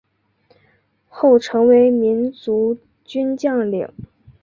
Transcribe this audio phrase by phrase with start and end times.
[1.09, 3.87] 后成为民族军将领。